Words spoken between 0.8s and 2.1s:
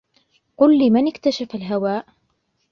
من اكتشف الهواء